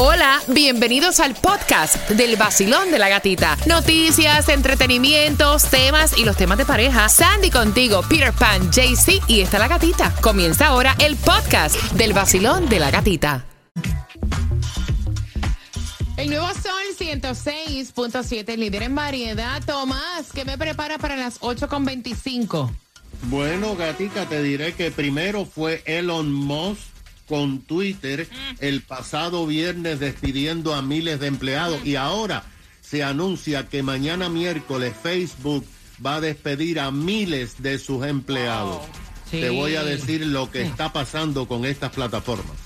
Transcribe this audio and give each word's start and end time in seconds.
Hola, 0.00 0.40
bienvenidos 0.46 1.18
al 1.18 1.34
podcast 1.34 2.08
del 2.10 2.36
vacilón 2.36 2.92
de 2.92 3.00
la 3.00 3.08
gatita. 3.08 3.58
Noticias, 3.66 4.48
entretenimientos, 4.48 5.64
temas 5.64 6.16
y 6.16 6.24
los 6.24 6.36
temas 6.36 6.56
de 6.56 6.64
pareja. 6.64 7.08
Sandy 7.08 7.50
contigo, 7.50 8.02
Peter 8.08 8.32
Pan, 8.32 8.70
JC 8.70 9.20
y 9.26 9.40
está 9.40 9.58
la 9.58 9.66
gatita. 9.66 10.14
Comienza 10.20 10.68
ahora 10.68 10.94
el 11.00 11.16
podcast 11.16 11.74
del 11.94 12.12
vacilón 12.12 12.68
de 12.68 12.78
la 12.78 12.92
gatita. 12.92 13.44
El 16.16 16.30
nuevo 16.30 16.46
Sol 16.46 16.94
106.7, 16.96 18.56
líder 18.56 18.84
en 18.84 18.94
variedad. 18.94 19.60
Tomás, 19.66 20.30
¿qué 20.32 20.44
me 20.44 20.56
prepara 20.56 20.98
para 20.98 21.16
las 21.16 21.40
8.25? 21.40 22.70
Bueno, 23.22 23.74
gatita, 23.74 24.26
te 24.26 24.44
diré 24.44 24.74
que 24.74 24.92
primero 24.92 25.44
fue 25.44 25.82
Elon 25.86 26.32
Musk 26.32 26.97
con 27.28 27.60
Twitter 27.60 28.28
el 28.60 28.82
pasado 28.82 29.46
viernes 29.46 30.00
despidiendo 30.00 30.74
a 30.74 30.82
miles 30.82 31.20
de 31.20 31.26
empleados 31.26 31.84
y 31.84 31.96
ahora 31.96 32.44
se 32.80 33.04
anuncia 33.04 33.68
que 33.68 33.82
mañana 33.82 34.28
miércoles 34.28 34.94
Facebook 35.00 35.66
va 36.04 36.16
a 36.16 36.20
despedir 36.20 36.80
a 36.80 36.90
miles 36.90 37.62
de 37.62 37.78
sus 37.78 38.04
empleados. 38.06 38.82
Te 39.30 39.50
voy 39.50 39.76
a 39.76 39.84
decir 39.84 40.26
lo 40.26 40.50
que 40.50 40.62
está 40.62 40.92
pasando 40.92 41.46
con 41.46 41.66
estas 41.66 41.90
plataformas. 41.90 42.56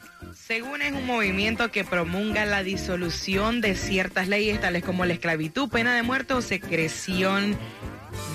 Según 0.46 0.82
es 0.82 0.92
un 0.92 1.04
movimiento 1.04 1.72
que 1.72 1.82
promulga 1.82 2.46
la 2.46 2.62
disolución 2.62 3.60
de 3.60 3.74
ciertas 3.74 4.28
leyes 4.28 4.60
tales 4.60 4.84
como 4.84 5.04
la 5.04 5.14
esclavitud, 5.14 5.68
pena 5.68 5.96
de 5.96 6.04
muerte 6.04 6.34
o 6.34 6.40
secreción 6.42 7.58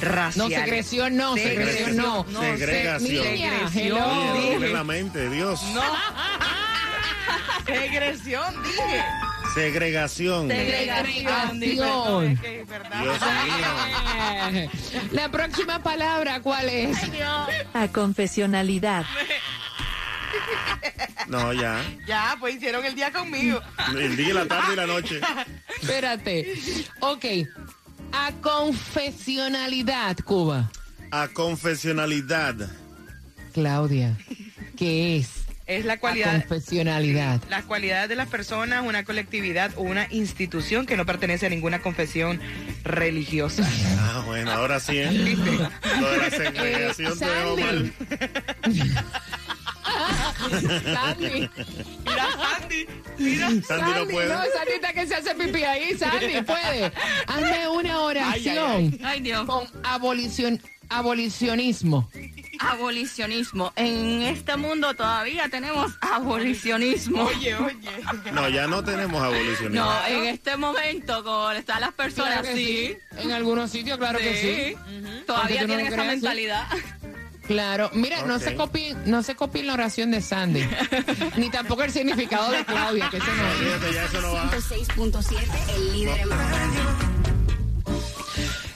racial. 0.01 0.49
No, 0.49 0.53
secreción 0.53 1.15
no, 1.15 1.35
secreción 1.35 1.95
no. 1.95 2.25
Segregación. 2.41 3.23
Se- 3.23 3.31
Niña, 3.31 3.69
Segregación. 3.71 4.73
la 4.73 4.83
mente, 4.83 5.29
Dios. 5.29 5.61
No. 5.73 5.81
Segresión, 7.65 8.53
dije. 8.63 9.03
Segregación. 9.57 10.47
Segregación. 10.49 11.59
Dios 11.59 11.79
mío. 11.79 12.21
La 15.11 15.31
próxima 15.31 15.81
palabra, 15.81 16.41
¿cuál 16.41 16.69
es? 16.69 16.95
A 17.73 17.87
confesionalidad. 17.87 19.05
No, 21.27 21.51
ya. 21.51 21.83
Ya, 22.07 22.37
pues 22.39 22.55
hicieron 22.55 22.85
el 22.85 22.95
día 22.95 23.11
conmigo. 23.11 23.59
El 23.97 24.15
día, 24.15 24.33
la 24.33 24.45
tarde 24.45 24.73
y 24.73 24.75
la 24.77 24.87
noche. 24.87 25.19
Espérate. 25.81 26.53
Ok. 27.01 27.25
A 28.13 28.31
confesionalidad, 28.41 30.15
Cuba. 30.23 30.71
A 31.11 31.27
confesionalidad. 31.27 32.55
Claudia, 33.53 34.15
¿qué 34.77 35.17
es? 35.17 35.46
Es 35.67 35.83
la 35.83 35.97
cualidad. 35.99 36.31
confesionalidad. 36.47 37.41
Las 37.49 37.65
cualidades 37.65 38.07
de 38.07 38.15
las 38.15 38.29
personas, 38.29 38.83
una 38.85 39.03
colectividad 39.03 39.71
o 39.75 39.81
una 39.81 40.07
institución 40.11 40.85
que 40.85 40.95
no 40.95 41.05
pertenece 41.05 41.45
a 41.45 41.49
ninguna 41.49 41.79
confesión 41.81 42.39
religiosa. 42.85 43.67
Ah, 43.99 44.23
bueno, 44.25 44.49
ahora 44.51 44.79
sí, 44.79 44.97
¿eh? 44.97 45.11
Lo 45.99 46.09
de 46.11 46.17
la 46.17 46.29
segregación 46.29 47.19
veo 47.19 47.57
Sandy. 50.83 51.49
Mira, 52.05 52.27
Sandy, 52.59 52.87
mira. 53.17 53.49
Sandy 53.67 53.91
no 53.99 54.07
puede. 54.07 54.29
No, 54.29 54.35
Sandy 54.41 54.71
está 54.75 54.93
que 54.93 55.07
se 55.07 55.15
hace 55.15 55.35
pipí 55.35 55.63
ahí, 55.63 55.97
Sandy, 55.97 56.41
puede. 56.43 56.91
Hazme 57.27 57.67
una 57.69 58.01
oración 58.01 58.97
Ay, 59.03 59.19
Dios. 59.21 59.45
con 59.45 59.67
abolicion, 59.83 60.61
abolicionismo. 60.89 62.09
Abolicionismo. 62.59 63.73
En 63.75 64.23
este 64.23 64.57
mundo 64.57 64.93
todavía 64.93 65.49
tenemos 65.49 65.91
abolicionismo. 66.01 67.23
Oye, 67.23 67.55
oye. 67.55 67.89
No, 68.33 68.49
ya 68.49 68.67
no 68.67 68.83
tenemos 68.83 69.21
abolicionismo. 69.21 69.85
No, 69.85 70.05
en 70.07 70.25
este 70.25 70.57
momento, 70.57 71.23
como 71.23 71.51
están 71.51 71.81
las 71.81 71.93
personas 71.93 72.45
Claro 72.47 72.97
En 73.17 73.31
algunos 73.31 73.71
sitios, 73.71 73.97
claro 73.97 74.19
que 74.19 74.75
sí. 74.77 75.23
Todavía 75.25 75.61
no 75.61 75.67
tienen 75.67 75.87
esa 75.87 75.95
creas, 75.95 76.07
sí. 76.07 76.15
mentalidad. 76.15 76.67
Claro, 77.47 77.89
mira, 77.93 78.23
no 78.23 78.39
se 78.39 78.55
copien, 78.55 78.97
no 79.05 79.23
se 79.23 79.35
copien 79.35 79.67
la 79.67 79.73
oración 79.73 80.11
de 80.11 80.21
Sandy, 80.21 80.67
ni 81.37 81.49
tampoco 81.49 81.83
el 81.83 81.91
significado 81.91 82.51
de 82.51 82.65
Claudia, 82.65 83.09
que 83.09 83.17
eso 83.17 83.25
no 83.25 83.47
es. 83.47 83.57
Fíjate, 83.57 83.93
ya 83.93 84.03
eso 84.03 84.21
no 84.21 84.33
va. 84.33 84.51
106.7, 84.51 85.75
el 85.75 85.93
líder 85.93 86.19
en. 86.21 87.36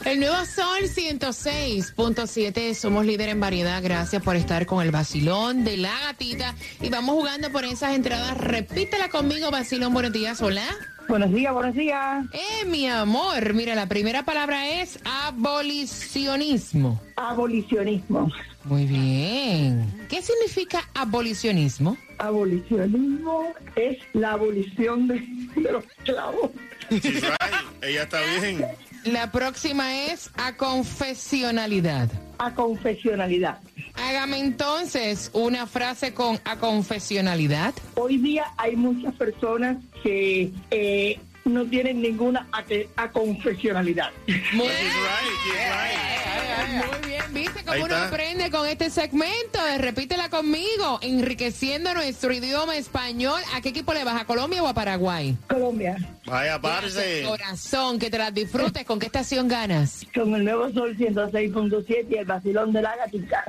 El 0.04 0.20
nuevo 0.20 0.36
Sol 0.46 0.82
106.7, 0.84 2.74
somos 2.74 3.06
líder 3.06 3.30
en 3.30 3.40
variedad. 3.40 3.82
Gracias 3.84 4.24
por 4.24 4.36
estar 4.36 4.66
con 4.66 4.84
el 4.84 4.92
vacilón 4.92 5.64
de 5.64 5.78
la 5.78 5.94
gatita. 6.08 6.56
Y 6.82 6.90
vamos 6.90 7.16
jugando 7.16 7.52
por 7.52 7.66
esas 7.66 7.94
entradas. 7.96 8.36
Repítela 8.38 9.10
conmigo, 9.10 9.52
vacilón. 9.52 9.94
Buenos 9.94 10.12
días, 10.12 10.42
hola. 10.42 10.64
Buenos 11.08 11.32
días, 11.32 11.54
buenos 11.54 11.76
días. 11.76 12.26
Eh, 12.34 12.66
mi 12.66 12.88
amor, 12.88 13.54
mira, 13.54 13.76
la 13.76 13.88
primera 13.88 14.26
palabra 14.26 14.82
es 14.82 14.98
abolicionismo. 15.06 17.00
Abolicionismo. 17.16 18.32
Muy 18.64 18.86
bien. 18.86 20.08
¿Qué 20.10 20.22
significa 20.22 20.90
abolicionismo? 20.96 21.96
Abolicionismo 22.18 23.54
es 23.76 23.98
la 24.14 24.32
abolición 24.34 25.08
de, 25.08 25.20
de 25.56 25.72
los 25.72 25.84
esclavos. 25.98 26.50
Right. 26.90 27.34
Ella 27.82 28.04
está 28.04 28.20
bien. 28.40 28.66
La 29.06 29.32
próxima 29.32 30.06
es 30.06 30.30
a 30.36 30.56
confesionalidad. 30.58 32.10
A 32.38 32.54
confesionalidad. 32.54 33.60
Hágame 33.96 34.40
entonces 34.40 35.32
una 35.34 35.66
frase 35.66 36.14
con 36.14 36.40
a 36.46 36.58
confesionalidad. 36.58 37.74
Hoy 37.96 38.18
día 38.18 38.46
hay 38.58 38.76
muchas 38.76 39.16
personas 39.16 39.78
que 40.04 40.52
eh, 40.70 41.20
no 41.46 41.66
tienen 41.66 42.02
ninguna 42.02 42.48
a, 42.52 42.64
a 42.96 43.12
confesionalidad. 43.12 44.12
Muy 44.54 44.68
right. 44.68 46.32
Muy 46.72 47.10
bien, 47.10 47.24
¿viste 47.32 47.64
cómo 47.66 47.84
uno 47.86 47.96
aprende 47.96 48.50
con 48.52 48.68
este 48.68 48.90
segmento? 48.90 49.60
Repítela 49.78 50.30
conmigo, 50.30 51.00
enriqueciendo 51.02 51.94
nuestro 51.94 52.32
idioma 52.32 52.76
español. 52.78 53.42
¿A 53.54 53.62
qué 53.62 53.70
equipo 53.70 53.94
le 53.94 54.04
vas? 54.04 54.22
¿A 54.22 54.26
Colombia 54.26 54.62
o 54.64 54.68
a 54.68 54.74
Paraguay? 54.74 55.38
Colombia, 55.48 55.98
Vaya, 56.26 56.60
parce. 56.62 57.24
Corazón, 57.26 58.00
que 58.00 58.10
te 58.10 58.18
las 58.18 58.34
disfrutes. 58.34 58.86
¿Con 58.86 59.00
qué 59.00 59.08
estación 59.08 59.48
ganas? 59.48 60.06
con 60.14 60.34
el 60.36 60.44
nuevo 60.44 60.70
Sol 60.72 60.96
106.7 60.96 62.06
y 62.10 62.16
el 62.16 62.26
vacilón 62.26 62.72
de 62.72 62.82
la 62.82 62.96
gatita. 62.96 63.44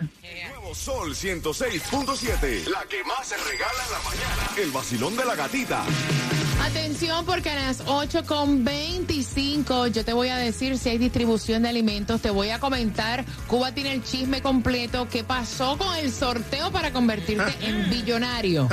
Nuevo 0.48 0.74
Sol 0.74 1.14
106.7. 1.14 2.66
La 2.68 2.82
que 2.88 3.04
más 3.04 3.26
se 3.28 3.36
regala 3.36 3.84
en 3.86 3.92
la 3.92 3.98
mañana. 3.98 4.50
El 4.56 4.70
vacilón 4.70 5.16
de 5.16 5.24
la 5.24 5.34
gatita. 5.36 5.84
Atención 6.64 7.26
porque 7.26 7.50
a 7.50 7.56
las 7.56 7.84
8.25 7.86 9.90
yo 9.90 10.04
te 10.04 10.12
voy 10.12 10.28
a 10.28 10.36
decir 10.36 10.78
si 10.78 10.90
hay 10.90 10.98
distribución 10.98 11.62
de 11.62 11.68
alimentos, 11.68 12.20
te 12.20 12.30
voy 12.30 12.50
a 12.50 12.60
comentar, 12.60 13.24
Cuba 13.48 13.72
tiene 13.72 13.92
el 13.92 14.04
chisme 14.04 14.42
completo, 14.42 15.08
qué 15.10 15.24
pasó 15.24 15.76
con 15.76 15.96
el 15.96 16.12
sorteo 16.12 16.70
para 16.70 16.92
convertirte 16.92 17.52
en 17.62 17.90
billonario. 18.02 18.68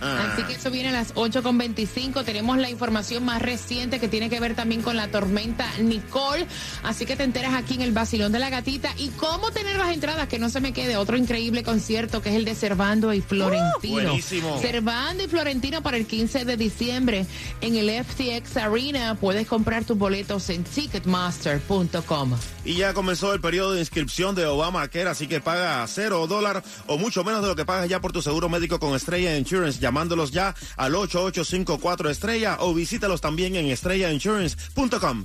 Así 0.00 0.42
que 0.42 0.52
eso 0.54 0.70
viene 0.70 0.90
a 0.90 0.92
las 0.92 1.14
8.25, 1.14 2.22
tenemos 2.22 2.58
la 2.58 2.68
información 2.68 3.24
más 3.24 3.40
reciente 3.40 3.98
que 3.98 4.08
tiene 4.08 4.28
que 4.28 4.38
ver 4.38 4.54
también 4.54 4.82
con 4.82 4.96
la 4.96 5.08
tormenta 5.08 5.66
Nicole, 5.80 6.46
así 6.82 7.06
que 7.06 7.16
te 7.16 7.24
enteras 7.24 7.54
aquí 7.54 7.72
en 7.74 7.80
el 7.80 7.92
Basilón 7.92 8.32
de 8.32 8.40
la 8.40 8.50
Gatita. 8.50 8.90
Y 8.98 9.08
cómo 9.08 9.50
tener 9.52 9.76
las 9.76 9.94
entradas, 9.94 10.28
que 10.28 10.38
no 10.38 10.50
se 10.50 10.60
me 10.60 10.74
quede, 10.74 10.98
otro 10.98 11.16
increíble 11.16 11.62
concierto 11.62 12.20
que 12.20 12.28
es 12.28 12.36
el 12.36 12.44
de 12.44 12.54
Servando 12.54 13.14
y 13.14 13.22
Florentino. 13.22 14.10
buenísimo. 14.10 14.60
Servando 14.60 15.24
y 15.24 15.28
Florentino 15.28 15.82
para 15.82 15.96
el 15.96 16.06
15 16.06 16.44
de 16.44 16.56
diciembre 16.58 17.21
en 17.60 17.76
el 17.76 18.04
FTX 18.04 18.56
Arena. 18.56 19.16
Puedes 19.20 19.46
comprar 19.46 19.84
tus 19.84 19.96
boletos 19.96 20.48
en 20.50 20.64
ticketmaster.com. 20.64 22.32
Y 22.64 22.74
ya 22.74 22.94
comenzó 22.94 23.32
el 23.34 23.40
periodo 23.40 23.72
de 23.72 23.80
inscripción 23.80 24.34
de 24.34 24.46
Obamacare, 24.46 25.08
así 25.08 25.26
que 25.26 25.40
paga 25.40 25.84
cero 25.86 26.26
dólar 26.26 26.62
o 26.86 26.98
mucho 26.98 27.24
menos 27.24 27.42
de 27.42 27.48
lo 27.48 27.56
que 27.56 27.64
pagas 27.64 27.88
ya 27.88 28.00
por 28.00 28.12
tu 28.12 28.22
seguro 28.22 28.48
médico 28.48 28.78
con 28.78 28.94
Estrella 28.94 29.36
Insurance, 29.36 29.80
llamándolos 29.80 30.30
ya 30.30 30.54
al 30.76 30.94
8854 30.94 32.10
Estrella 32.10 32.56
o 32.60 32.74
visítalos 32.74 33.20
también 33.20 33.56
en 33.56 33.66
estrellainsurance.com. 33.66 35.24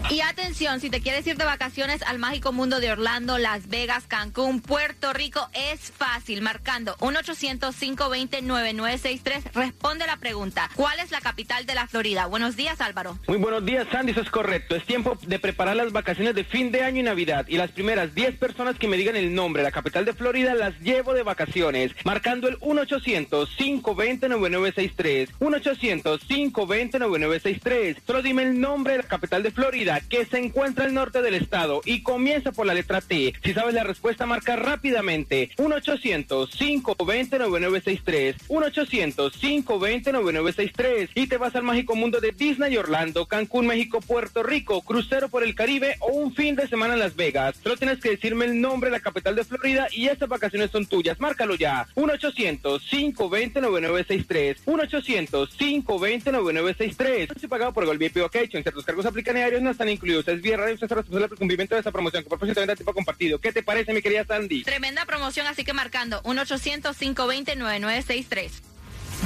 Y 0.09 0.21
atención, 0.21 0.79
si 0.79 0.89
te 0.89 1.01
quieres 1.01 1.27
ir 1.27 1.35
de 1.37 1.45
vacaciones 1.45 2.01
al 2.01 2.17
mágico 2.17 2.51
mundo 2.51 2.79
de 2.79 2.91
Orlando, 2.91 3.37
Las 3.37 3.69
Vegas, 3.69 4.05
Cancún, 4.07 4.59
Puerto 4.59 5.13
Rico, 5.13 5.47
es 5.53 5.91
fácil. 5.91 6.41
Marcando 6.41 6.97
1-800-520-9963. 6.97 9.53
Responde 9.53 10.07
la 10.07 10.17
pregunta: 10.17 10.67
¿Cuál 10.75 10.99
es 10.99 11.11
la 11.11 11.21
capital 11.21 11.67
de 11.67 11.75
la 11.75 11.85
Florida? 11.85 12.25
Buenos 12.25 12.55
días, 12.55 12.81
Álvaro. 12.81 13.19
Muy 13.27 13.37
buenos 13.37 13.63
días, 13.65 13.85
Sandy. 13.91 14.13
Eso 14.13 14.21
es 14.21 14.31
correcto. 14.31 14.75
Es 14.75 14.83
tiempo 14.85 15.15
de 15.21 15.37
preparar 15.37 15.75
las 15.75 15.91
vacaciones 15.91 16.33
de 16.33 16.43
fin 16.43 16.71
de 16.71 16.83
año 16.83 17.01
y 17.01 17.03
Navidad. 17.03 17.45
Y 17.47 17.57
las 17.57 17.69
primeras 17.71 18.15
10 18.15 18.37
personas 18.37 18.79
que 18.79 18.87
me 18.87 18.97
digan 18.97 19.15
el 19.15 19.35
nombre 19.35 19.61
de 19.61 19.69
la 19.69 19.71
capital 19.71 20.05
de 20.05 20.13
Florida 20.13 20.55
las 20.55 20.79
llevo 20.79 21.13
de 21.13 21.21
vacaciones. 21.21 21.91
Marcando 22.03 22.47
el 22.47 22.59
1-800-520-9963. 22.61 25.29
1-800-520-9963. 25.39 27.97
Solo 28.07 28.23
dime 28.23 28.41
el 28.43 28.59
nombre 28.59 28.93
de 28.93 28.99
la 29.03 29.07
capital 29.07 29.43
de 29.43 29.51
Florida 29.51 29.88
que 29.97 30.25
se 30.25 30.37
encuentra 30.37 30.85
al 30.85 30.93
norte 30.93 31.23
del 31.23 31.33
estado 31.33 31.81
y 31.83 32.03
comienza 32.03 32.51
por 32.51 32.67
la 32.67 32.75
letra 32.75 33.01
T. 33.01 33.33
Si 33.43 33.53
sabes 33.53 33.73
la 33.73 33.83
respuesta, 33.83 34.27
marca 34.27 34.55
rápidamente 34.55 35.49
1-800-520-9963. 35.57 38.35
1-800-520-9963. 38.47 41.09
Y 41.15 41.25
te 41.27 41.37
vas 41.37 41.55
al 41.55 41.63
mágico 41.63 41.95
mundo 41.95 42.21
de 42.21 42.31
Disney 42.31 42.77
Orlando, 42.77 43.25
Cancún, 43.25 43.65
México, 43.65 43.99
Puerto 44.01 44.43
Rico, 44.43 44.81
crucero 44.81 45.29
por 45.29 45.43
el 45.43 45.55
Caribe 45.55 45.95
o 46.01 46.11
un 46.11 46.35
fin 46.35 46.55
de 46.55 46.67
semana 46.67 46.93
en 46.93 46.99
Las 46.99 47.15
Vegas. 47.15 47.55
Solo 47.63 47.77
tienes 47.77 47.99
que 47.99 48.11
decirme 48.11 48.45
el 48.45 48.61
nombre 48.61 48.91
de 48.91 48.97
la 48.97 49.01
capital 49.01 49.35
de 49.35 49.43
Florida 49.43 49.87
y 49.91 50.05
estas 50.07 50.29
vacaciones 50.29 50.69
son 50.69 50.85
tuyas. 50.85 51.19
Márcalo 51.19 51.55
ya. 51.55 51.87
1-800-520-9963. 51.95 54.57
1-800-520-9963. 54.65 57.41
No 57.41 57.49
pagado 57.49 57.73
por 57.73 57.85
Golby 57.85 58.09
Vacation. 58.09 58.61
Ciertos 58.61 58.85
cargos 58.85 59.05
aplican 59.05 59.35
diarios 59.35 59.61
no 59.61 59.69
están 59.79 59.89
incluidos. 59.89 60.27
Es 60.27 60.41
bien 60.41 60.59
radio, 60.59 60.73
usted 60.73 60.87
es 60.87 60.91
responsable 60.91 61.29
del 61.29 61.37
cumplimiento 61.37 61.75
de 61.75 61.79
esta 61.79 61.91
promoción. 61.91 62.23
Que 62.23 62.29
por 62.29 62.37
propósito 62.37 62.59
venda 62.59 62.75
tipo 62.75 62.93
compartido. 62.93 63.39
¿Qué 63.39 63.53
te 63.53 63.63
parece, 63.63 63.93
mi 63.93 64.01
querida 64.01 64.25
Sandy? 64.25 64.63
Tremenda 64.63 65.05
promoción, 65.05 65.47
así 65.47 65.63
que 65.63 65.71
marcando 65.73 66.21
1-800-520-9963. 66.23 68.51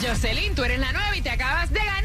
Jocelyn, 0.01 0.55
tú 0.55 0.63
eres 0.63 0.79
la 0.79 0.91
nueva 0.91 1.17
y 1.17 1.21
te 1.21 1.31
acabas 1.31 1.71
de 1.71 1.79
ganar. 1.79 2.03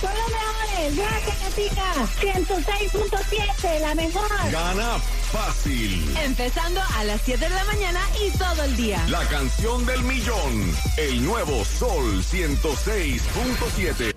Son 0.00 0.10
los 0.12 0.30
mejores. 0.30 0.96
Gracias, 0.96 1.36
Catica. 1.38 1.94
106.7, 2.20 3.80
la 3.80 3.94
mejor. 3.94 4.28
Gana 4.50 4.98
fácil. 5.32 6.14
Empezando 6.22 6.82
a 6.96 7.04
las 7.04 7.20
7 7.22 7.42
de 7.44 7.50
la 7.54 7.64
mañana 7.64 8.00
y 8.20 8.30
todo 8.36 8.64
el 8.64 8.76
día. 8.76 9.02
La 9.08 9.24
canción 9.28 9.86
del 9.86 10.02
millón. 10.02 10.76
El 10.96 11.24
nuevo 11.24 11.64
Sol 11.64 12.22
106.7. 12.22 14.14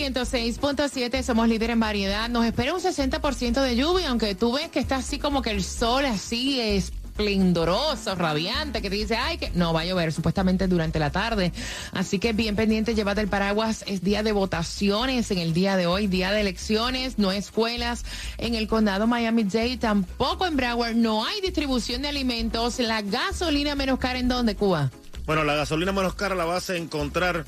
106.7 0.00 1.22
somos 1.22 1.46
líder 1.46 1.68
en 1.68 1.80
variedad. 1.80 2.30
Nos 2.30 2.46
espera 2.46 2.72
un 2.72 2.80
60% 2.80 3.60
de 3.60 3.76
lluvia, 3.76 4.08
aunque 4.08 4.34
tú 4.34 4.54
ves 4.54 4.70
que 4.70 4.78
está 4.78 4.96
así 4.96 5.18
como 5.18 5.42
que 5.42 5.50
el 5.50 5.62
sol 5.62 6.06
así 6.06 6.58
esplendoroso, 6.58 8.14
radiante, 8.14 8.80
que 8.80 8.88
te 8.88 8.96
dice, 8.96 9.16
ay, 9.16 9.36
que 9.36 9.50
no 9.50 9.74
va 9.74 9.82
a 9.82 9.84
llover 9.84 10.10
supuestamente 10.14 10.68
durante 10.68 10.98
la 10.98 11.10
tarde. 11.10 11.52
Así 11.92 12.18
que 12.18 12.32
bien 12.32 12.56
pendiente, 12.56 12.94
llévate 12.94 13.20
el 13.20 13.28
paraguas. 13.28 13.84
Es 13.86 14.02
día 14.02 14.22
de 14.22 14.32
votaciones 14.32 15.30
en 15.32 15.36
el 15.36 15.52
día 15.52 15.76
de 15.76 15.86
hoy, 15.86 16.06
día 16.06 16.32
de 16.32 16.40
elecciones, 16.40 17.18
no 17.18 17.30
escuelas 17.30 18.06
en 18.38 18.54
el 18.54 18.68
condado 18.68 19.06
Miami-Dade, 19.06 19.76
tampoco 19.76 20.46
en 20.46 20.56
Broward, 20.56 20.94
no 20.94 21.26
hay 21.26 21.42
distribución 21.42 22.00
de 22.00 22.08
alimentos. 22.08 22.78
La 22.78 23.02
gasolina 23.02 23.74
menos 23.74 23.98
cara 23.98 24.18
en 24.18 24.28
dónde, 24.28 24.56
Cuba? 24.56 24.90
Bueno, 25.26 25.44
la 25.44 25.56
gasolina 25.56 25.92
menos 25.92 26.14
cara 26.14 26.34
la 26.34 26.46
vas 26.46 26.70
a 26.70 26.76
encontrar, 26.76 27.44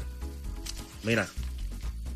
mira, 1.03 1.27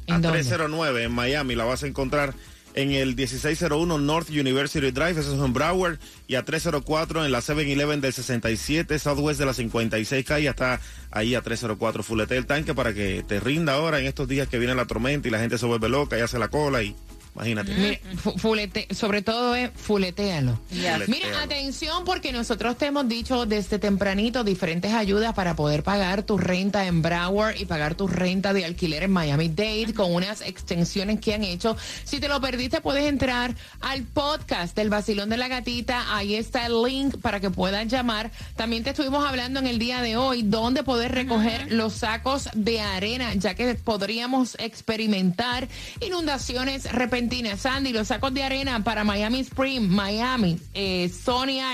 a 0.08 0.17
¿En 0.17 0.23
dónde? 0.23 0.38
309 0.38 1.05
en 1.05 1.12
Miami, 1.12 1.55
la 1.55 1.64
vas 1.64 1.82
a 1.82 1.87
encontrar 1.87 2.35
en 2.76 2.93
el 2.93 3.17
1601 3.17 3.99
North 3.99 4.29
University 4.29 4.91
Drive, 4.91 5.19
eso 5.19 5.35
es 5.35 5.41
en 5.41 5.53
Broward, 5.53 5.99
y 6.29 6.35
a 6.35 6.44
304 6.44 7.25
en 7.25 7.32
la 7.32 7.41
7-Eleven 7.41 8.00
del 8.00 8.12
67, 8.12 8.99
Southwest 8.99 9.41
de 9.41 9.47
la 9.47 9.55
56 9.55 10.25
calle, 10.26 10.49
está 10.49 10.79
ahí 11.11 11.35
a 11.35 11.41
304. 11.41 12.03
Fulete 12.03 12.37
el 12.37 12.44
tanque 12.44 12.75
para 12.75 12.93
que 12.93 13.25
te 13.26 13.41
rinda 13.41 13.73
ahora 13.73 13.99
en 13.99 14.06
estos 14.06 14.29
días 14.29 14.47
que 14.49 14.58
viene 14.58 14.75
la 14.75 14.85
tormenta 14.85 15.26
y 15.26 15.31
la 15.31 15.38
gente 15.38 15.56
se 15.56 15.64
vuelve 15.64 15.88
loca 15.88 16.19
y 16.19 16.20
hace 16.20 16.38
la 16.38 16.49
cola 16.49 16.82
y 16.82 16.94
imagínate. 17.36 17.74
Mire, 17.74 18.00
fu- 18.16 18.32
fulete- 18.38 18.92
sobre 18.94 19.22
todo 19.22 19.54
es 19.54 19.70
fuletealo. 19.74 20.58
Fuletéalo. 20.68 21.04
Mira, 21.08 21.42
atención 21.42 22.04
porque 22.04 22.32
nosotros 22.32 22.76
te 22.78 22.86
hemos 22.86 23.08
dicho 23.08 23.44
desde 23.46 23.78
tempranito 23.78 24.42
diferentes 24.44 24.92
ayudas 24.94 25.34
para 25.34 25.54
poder 25.54 25.82
pagar 25.82 26.22
tu 26.22 26.38
renta 26.38 26.86
en 26.86 27.02
Broward 27.02 27.56
y 27.58 27.64
pagar 27.66 27.94
tu 27.94 28.08
renta 28.08 28.52
de 28.52 28.64
alquiler 28.64 29.02
en 29.02 29.10
Miami-Dade 29.12 29.93
con 29.94 30.14
unas 30.14 30.40
extensiones 30.40 31.20
que 31.20 31.34
han 31.34 31.44
hecho. 31.44 31.76
Si 32.05 32.20
te 32.20 32.28
lo 32.28 32.40
perdiste, 32.40 32.81
puedes 32.81 33.05
entrar 33.05 33.55
al 33.81 34.02
podcast 34.05 34.74
del 34.76 34.88
Vacilón 34.90 35.28
de 35.28 35.36
la 35.36 35.48
Gatita. 35.48 36.16
Ahí 36.16 36.34
está 36.36 36.66
el 36.66 36.82
link 36.82 37.16
para 37.20 37.40
que 37.40 37.50
puedan 37.50 37.88
llamar. 37.88 38.31
También 38.56 38.82
te 38.84 38.90
estuvimos 38.90 39.26
hablando 39.28 39.60
en 39.60 39.66
el 39.66 39.78
día 39.78 40.00
de 40.00 40.16
hoy 40.16 40.43
dónde 40.43 40.82
poder 40.82 41.12
recoger 41.12 41.72
los 41.72 41.93
sacos 41.94 42.48
de 42.55 42.81
arena, 42.81 43.34
ya 43.34 43.55
que 43.55 43.74
podríamos 43.74 44.56
experimentar 44.58 45.69
inundaciones 46.00 46.90
repentinas. 46.93 47.25
Sandy, 47.56 47.92
los 47.92 48.08
sacos 48.08 48.32
de 48.32 48.42
arena 48.42 48.82
para 48.84 49.04
Miami 49.04 49.40
Spring, 49.40 49.88
Miami, 49.88 50.58
eh, 50.74 51.10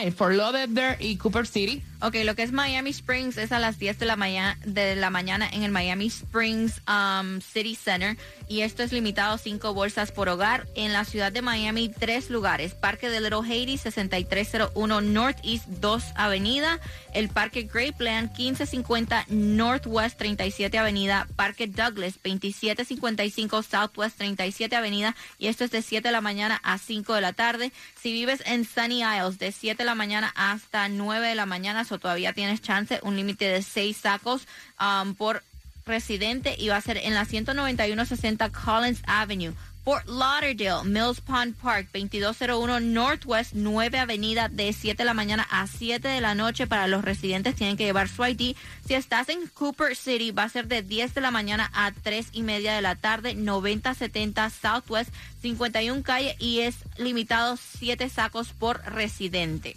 Isle, 0.03 0.13
Fort 0.13 0.35
Lauderdale 0.35 0.97
y 1.01 1.17
Cooper 1.17 1.47
City. 1.47 1.83
Ok, 2.05 2.17
lo 2.25 2.35
que 2.35 2.43
es 2.43 2.51
Miami 2.51 2.91
Springs 2.91 3.39
es 3.39 3.53
a 3.53 3.61
las 3.61 3.79
10 3.79 4.01
de 4.01 4.07
la, 4.07 4.17
mañana, 4.17 4.59
de 4.65 4.97
la 4.97 5.09
mañana 5.11 5.49
en 5.49 5.63
el 5.63 5.71
Miami 5.71 6.07
Springs 6.07 6.83
um, 6.89 7.41
City 7.41 7.77
Center 7.77 8.17
y 8.49 8.63
esto 8.63 8.83
es 8.83 8.93
limitado 8.93 9.35
a 9.35 9.39
5 9.39 9.73
bolsas 9.73 10.11
por 10.11 10.29
hogar. 10.29 10.67
En 10.75 10.93
la 10.93 11.05
ciudad 11.05 11.33
de 11.33 11.43
Miami, 11.43 11.89
tres 11.89 12.29
lugares. 12.29 12.75
Parque 12.75 13.09
de 13.09 13.21
Little 13.21 13.41
Haiti, 13.49 13.79
6301 13.79 15.01
Northeast 15.01 15.67
2 15.69 16.05
Avenida. 16.17 16.81
El 17.15 17.29
Parque 17.29 17.63
Grapeland, 17.63 18.31
1550 18.37 19.27
Northwest 19.29 20.19
37 20.19 20.77
Avenida. 20.77 21.29
Parque 21.37 21.67
Douglas, 21.67 22.19
2755 22.23 23.63
Southwest 23.63 24.19
37 24.19 24.77
Avenida. 24.77 25.17
Y 25.39 25.47
esto 25.47 25.65
es 25.65 25.71
de 25.71 25.81
7 25.81 26.09
de 26.09 26.13
la 26.13 26.21
mañana 26.21 26.61
a 26.63 26.77
5 26.79 27.15
de 27.15 27.21
la 27.21 27.33
tarde. 27.33 27.73
Si 27.99 28.13
vives 28.13 28.43
en 28.45 28.67
Sunny 28.67 29.03
Isles, 29.03 29.39
de 29.39 29.53
7 29.53 29.79
de 29.79 29.87
la 29.87 29.95
mañana 29.95 30.33
hasta 30.35 30.89
9 30.89 31.29
de 31.29 31.35
la 31.37 31.47
mañana, 31.47 31.85
o 31.93 31.99
todavía 31.99 32.33
tienes 32.33 32.63
chance, 32.63 33.01
un 33.03 33.17
límite 33.17 33.47
de 33.47 33.63
6 33.63 33.97
sacos 33.97 34.47
um, 34.81 35.15
por 35.15 35.43
residente 35.85 36.55
y 36.59 36.69
va 36.69 36.77
a 36.77 36.81
ser 36.81 36.97
en 36.97 37.15
la 37.15 37.25
19160 37.25 38.51
Collins 38.51 39.03
Avenue. 39.07 39.55
Fort 39.85 40.07
Lauderdale, 40.07 40.85
Mills 40.85 41.21
Pond 41.21 41.57
Park, 41.57 41.89
2201 41.93 42.79
Northwest 42.81 43.53
9 43.53 43.99
Avenida, 43.99 44.49
de 44.49 44.73
7 44.73 44.97
de 44.97 45.05
la 45.05 45.13
mañana 45.13 45.45
a 45.51 45.67
7 45.67 46.07
de 46.07 46.21
la 46.21 46.37
noche. 46.37 46.69
Para 46.69 46.87
los 46.87 47.05
residentes 47.05 47.57
tienen 47.57 47.77
que 47.77 47.85
llevar 47.85 48.09
su 48.09 48.25
ID. 48.25 48.55
Si 48.87 48.95
estás 48.95 49.29
en 49.29 49.49
Cooper 49.49 49.97
City, 49.97 50.31
va 50.31 50.45
a 50.45 50.49
ser 50.49 50.69
de 50.69 50.83
10 50.83 51.15
de 51.15 51.21
la 51.21 51.33
mañana 51.33 51.69
a 51.75 51.91
3 51.91 52.29
y 52.33 52.43
media 52.43 52.75
de 52.75 52.83
la 52.83 52.95
tarde, 52.95 53.35
9070 53.35 54.51
Southwest 54.51 55.13
51 55.43 56.05
calle 56.05 56.37
y 56.39 56.61
es 56.61 56.77
limitado 56.97 57.57
7 57.57 58.09
sacos 58.09 58.51
por 58.51 58.81
residente. 58.85 59.77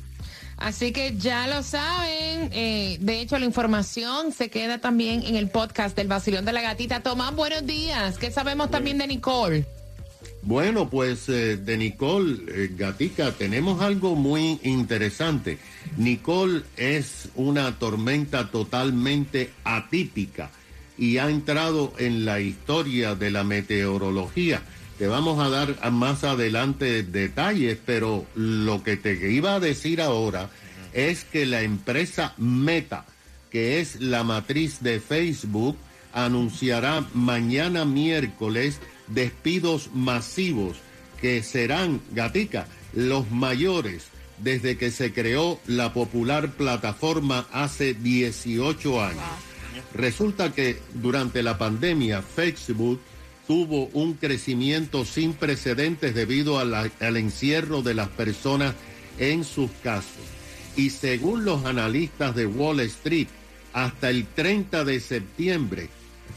Así 0.57 0.91
que 0.91 1.15
ya 1.17 1.47
lo 1.47 1.63
saben. 1.63 2.49
eh, 2.53 2.97
de 2.99 3.21
hecho, 3.21 3.37
la 3.37 3.45
información 3.45 4.31
se 4.31 4.49
queda 4.49 4.79
también 4.79 5.23
en 5.23 5.35
el 5.35 5.49
podcast 5.49 5.95
del 5.95 6.07
Basilón 6.07 6.45
de 6.45 6.53
la 6.53 6.61
Gatita. 6.61 7.01
Tomás, 7.01 7.35
buenos 7.35 7.65
días. 7.65 8.17
¿Qué 8.17 8.31
sabemos 8.31 8.71
también 8.71 8.97
de 8.97 9.07
Nicole? 9.07 9.65
Bueno, 10.45 10.91
pues 10.91 11.27
eh, 11.27 11.57
de 11.57 11.75
Nicole 11.75 12.37
eh, 12.47 12.69
Gatica 12.77 13.31
tenemos 13.31 13.81
algo 13.81 14.15
muy 14.15 14.59
interesante. 14.61 15.57
Nicole 15.97 16.61
es 16.77 17.29
una 17.33 17.79
tormenta 17.79 18.51
totalmente 18.51 19.49
atípica 19.63 20.51
y 20.99 21.17
ha 21.17 21.31
entrado 21.31 21.93
en 21.97 22.25
la 22.25 22.39
historia 22.39 23.15
de 23.15 23.31
la 23.31 23.43
meteorología. 23.43 24.61
Te 24.97 25.07
vamos 25.07 25.39
a 25.45 25.49
dar 25.49 25.91
más 25.91 26.23
adelante 26.23 27.03
detalles, 27.03 27.77
pero 27.85 28.25
lo 28.33 28.81
que 28.81 28.95
te 28.95 29.29
iba 29.29 29.55
a 29.55 29.59
decir 29.59 30.01
ahora 30.01 30.49
es 30.93 31.25
que 31.25 31.45
la 31.45 31.63
empresa 31.63 32.33
Meta, 32.37 33.05
que 33.51 33.81
es 33.81 33.99
la 33.99 34.23
matriz 34.23 34.81
de 34.81 35.01
Facebook, 35.01 35.77
anunciará 36.13 37.05
mañana 37.13 37.83
miércoles 37.83 38.79
despidos 39.07 39.89
masivos 39.93 40.77
que 41.19 41.43
serán, 41.43 41.99
Gatica, 42.11 42.67
los 42.93 43.29
mayores 43.29 44.05
desde 44.37 44.77
que 44.77 44.91
se 44.91 45.11
creó 45.13 45.59
la 45.67 45.93
popular 45.93 46.51
plataforma 46.53 47.47
hace 47.51 47.93
18 47.93 49.03
años. 49.03 49.23
Resulta 49.93 50.53
que 50.53 50.79
durante 50.93 51.43
la 51.43 51.57
pandemia 51.57 52.21
Facebook 52.21 53.01
tuvo 53.47 53.87
un 53.93 54.13
crecimiento 54.13 55.05
sin 55.05 55.33
precedentes 55.33 56.15
debido 56.15 56.59
al 56.59 57.17
encierro 57.17 57.81
de 57.81 57.93
las 57.93 58.09
personas 58.09 58.75
en 59.19 59.43
sus 59.43 59.71
casas. 59.83 60.11
Y 60.75 60.89
según 60.89 61.45
los 61.45 61.65
analistas 61.65 62.35
de 62.35 62.45
Wall 62.45 62.81
Street, 62.81 63.27
hasta 63.73 64.09
el 64.09 64.25
30 64.25 64.83
de 64.83 64.99
septiembre, 64.99 65.89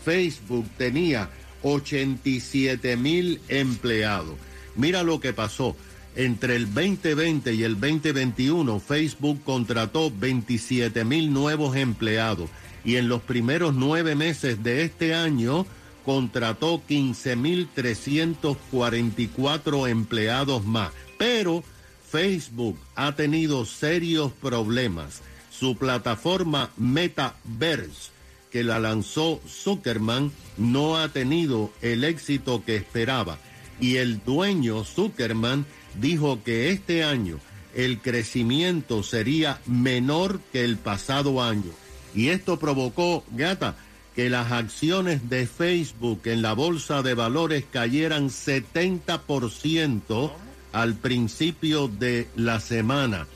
Facebook 0.05 0.67
tenía 0.77 1.31
87 1.63 2.97
mil 2.97 3.41
empleados. 3.49 4.37
Mira 4.77 5.03
lo 5.03 5.21
que 5.21 5.33
pasó. 5.33 5.77
Entre 6.17 6.57
el 6.57 6.73
2020 6.73 7.55
y 7.55 7.63
el 7.63 7.75
2021, 7.79 8.81
Facebook 8.81 9.41
contrató 9.45 10.11
27 10.11 11.05
mil 11.05 11.33
nuevos 11.33 11.77
empleados 11.77 12.51
y 12.85 12.97
en 12.97 13.09
los 13.09 13.23
primeros 13.23 13.75
nueve 13.75 14.15
meses 14.17 14.63
de 14.65 14.83
este 14.83 15.15
año 15.15 15.67
contrató 16.09 16.81
15 16.89 17.37
mil 17.37 17.69
344 17.75 19.87
empleados 19.89 20.65
más. 20.65 20.91
Pero 21.19 21.63
Facebook 22.11 22.79
ha 22.95 23.15
tenido 23.15 23.67
serios 23.67 24.33
problemas. 24.33 25.21
Su 25.51 25.77
plataforma 25.77 26.71
Metaverse, 26.79 28.11
que 28.51 28.65
la 28.65 28.79
lanzó 28.79 29.43
Zuckerman, 29.47 30.33
no 30.57 30.97
ha 30.97 31.11
tenido 31.11 31.71
el 31.83 32.05
éxito 32.05 32.65
que 32.65 32.77
esperaba. 32.77 33.37
Y 33.79 33.97
el 33.97 34.25
dueño 34.25 34.85
Zuckerman 34.85 35.67
dijo 36.01 36.43
que 36.43 36.71
este 36.71 37.05
año 37.05 37.39
el 37.75 38.01
crecimiento 38.01 39.03
sería 39.03 39.61
menor 39.67 40.41
que 40.55 40.65
el 40.65 40.79
pasado 40.79 41.43
año. 41.43 41.73
Y 42.15 42.31
esto 42.31 42.59
provocó, 42.59 43.25
gata, 43.33 43.77
que 44.19 44.29
las 44.29 44.51
acciones 44.51 45.31
de 45.31 45.47
Facebook 45.47 46.23
en 46.25 46.43
la 46.43 46.53
bolsa 46.53 47.03
de 47.03 47.15
valores 47.15 47.65
cayeran 47.71 48.31
70% 48.31 50.33
al 50.73 50.95
principio 50.95 51.87
de 51.87 52.27
la 52.35 52.59
semana. 52.59 53.29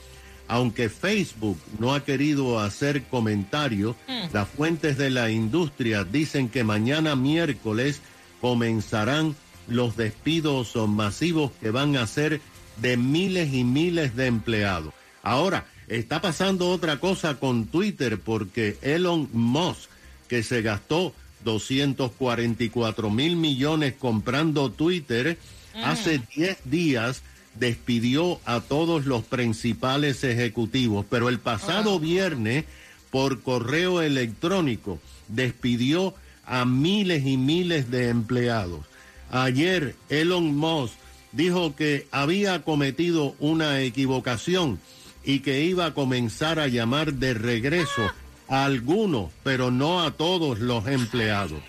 Aunque 0.49 0.89
Facebook 0.89 1.57
no 1.79 1.95
ha 1.95 2.03
querido 2.03 2.59
hacer 2.59 3.03
comentarios, 3.03 3.95
las 4.33 4.49
fuentes 4.49 4.97
de 4.97 5.09
la 5.09 5.31
industria 5.31 6.03
dicen 6.03 6.49
que 6.49 6.65
mañana 6.65 7.15
miércoles 7.15 8.01
comenzarán 8.41 9.37
los 9.69 9.95
despidos 9.95 10.75
masivos 10.75 11.51
que 11.61 11.71
van 11.71 11.95
a 11.95 12.05
ser 12.07 12.41
de 12.81 12.97
miles 12.97 13.53
y 13.53 13.63
miles 13.63 14.17
de 14.17 14.25
empleados. 14.25 14.93
Ahora, 15.21 15.65
está 15.87 16.19
pasando 16.19 16.69
otra 16.69 16.99
cosa 16.99 17.39
con 17.39 17.67
Twitter 17.67 18.19
porque 18.19 18.77
Elon 18.81 19.29
Musk, 19.31 19.92
que 20.33 20.41
se 20.41 20.63
gastó 20.63 21.13
244 21.43 23.11
mil 23.11 23.35
millones 23.35 23.93
comprando 23.93 24.71
Twitter, 24.71 25.37
hace 25.83 26.23
10 26.35 26.57
días 26.65 27.21
despidió 27.53 28.39
a 28.43 28.59
todos 28.61 29.05
los 29.05 29.23
principales 29.25 30.23
ejecutivos, 30.23 31.05
pero 31.07 31.29
el 31.29 31.37
pasado 31.37 31.99
viernes, 31.99 32.65
por 33.11 33.43
correo 33.43 34.01
electrónico, 34.01 34.97
despidió 35.27 36.15
a 36.47 36.65
miles 36.65 37.27
y 37.27 37.37
miles 37.37 37.91
de 37.91 38.09
empleados. 38.09 38.87
Ayer 39.29 39.93
Elon 40.09 40.55
Musk 40.55 40.95
dijo 41.31 41.75
que 41.75 42.07
había 42.09 42.63
cometido 42.63 43.35
una 43.37 43.81
equivocación 43.81 44.79
y 45.23 45.41
que 45.41 45.61
iba 45.61 45.85
a 45.85 45.93
comenzar 45.93 46.59
a 46.59 46.67
llamar 46.67 47.13
de 47.13 47.35
regreso 47.35 48.11
a 48.53 48.65
algunos, 48.65 49.31
pero 49.41 49.71
no 49.71 50.03
a 50.03 50.11
todos 50.11 50.59
los 50.59 50.85
empleados. 50.85 51.63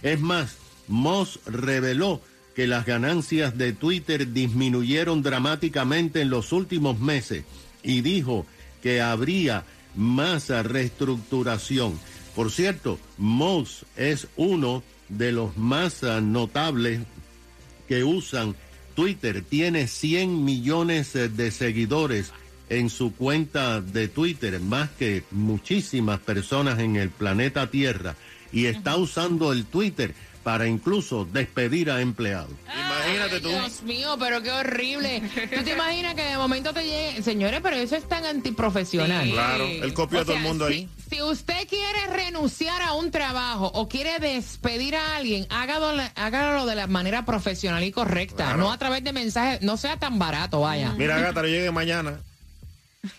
Es 0.00 0.20
más, 0.20 0.56
Moss 0.88 1.38
reveló 1.44 2.22
que 2.54 2.66
las 2.66 2.86
ganancias 2.86 3.58
de 3.58 3.74
Twitter 3.74 4.32
disminuyeron 4.32 5.22
dramáticamente 5.22 6.22
en 6.22 6.30
los 6.30 6.52
últimos 6.52 6.98
meses 6.98 7.44
y 7.82 8.00
dijo 8.00 8.46
que 8.82 9.02
habría 9.02 9.64
más 9.94 10.48
reestructuración. 10.48 12.00
Por 12.34 12.50
cierto, 12.50 12.98
Moss 13.18 13.84
es 13.98 14.26
uno 14.36 14.82
de 15.10 15.32
los 15.32 15.58
más 15.58 16.02
notables 16.02 17.00
que 17.86 18.02
usan 18.02 18.56
Twitter. 18.94 19.44
Tiene 19.46 19.88
100 19.88 20.42
millones 20.42 21.12
de 21.12 21.50
seguidores 21.50 22.32
en 22.70 22.88
su 22.88 23.14
cuenta 23.14 23.80
de 23.82 24.08
Twitter, 24.08 24.58
más 24.60 24.88
que 24.90 25.24
muchísimas 25.32 26.18
personas 26.20 26.78
en 26.78 26.96
el 26.96 27.10
planeta 27.10 27.66
Tierra, 27.70 28.14
y 28.52 28.66
está 28.66 28.96
usando 28.96 29.52
el 29.52 29.66
Twitter 29.66 30.14
para 30.42 30.66
incluso 30.66 31.26
despedir 31.30 31.90
a 31.90 32.00
empleados. 32.00 32.50
Imagínate 32.74 33.40
tú. 33.40 33.48
Dios 33.50 33.82
mío, 33.82 34.16
pero 34.18 34.42
qué 34.42 34.50
horrible. 34.50 35.20
¿Tú 35.54 35.62
te 35.62 35.72
imaginas 35.72 36.14
que 36.14 36.22
de 36.22 36.36
momento 36.38 36.72
te 36.72 36.82
llegue? 36.84 37.22
Señores, 37.22 37.60
pero 37.62 37.76
eso 37.76 37.94
es 37.96 38.08
tan 38.08 38.24
antiprofesional. 38.24 39.30
Claro, 39.30 39.66
él 39.66 39.92
copió 39.92 40.20
a 40.20 40.24
todo 40.24 40.36
el 40.36 40.42
mundo 40.42 40.64
ahí. 40.66 40.88
Si 41.10 41.20
usted 41.20 41.68
quiere 41.68 42.06
renunciar 42.10 42.80
a 42.82 42.94
un 42.94 43.10
trabajo 43.10 43.66
o 43.74 43.88
quiere 43.88 44.18
despedir 44.18 44.96
a 44.96 45.16
alguien, 45.16 45.46
hágalo, 45.50 46.00
hágalo 46.14 46.64
de 46.66 46.74
la 46.76 46.86
manera 46.86 47.26
profesional 47.26 47.84
y 47.84 47.90
correcta, 47.92 48.44
Claro. 48.44 48.58
no 48.58 48.72
a 48.72 48.78
través 48.78 49.04
de 49.04 49.12
mensajes, 49.12 49.60
no 49.60 49.76
sea 49.76 49.98
tan 49.98 50.18
barato, 50.18 50.60
vaya. 50.60 50.92
Mira, 50.96 51.18
gata, 51.20 51.42
llegue 51.42 51.70
mañana. 51.70 52.18